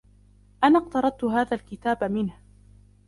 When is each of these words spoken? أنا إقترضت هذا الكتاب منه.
أنا 0.63 0.79
إقترضت 0.79 1.23
هذا 1.23 1.55
الكتاب 1.55 2.03
منه. 2.03 2.33